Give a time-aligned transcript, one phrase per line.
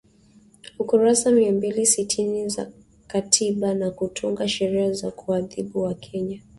[0.77, 2.71] kurasa mia mbili sitini za
[3.07, 6.41] katiba na kutunga sheria za kuwaadhibu wakenya